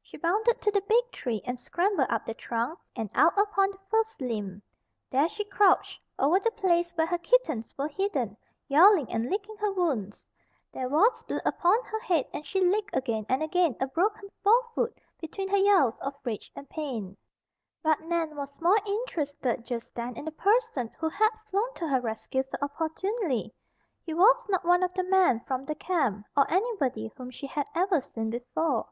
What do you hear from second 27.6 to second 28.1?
ever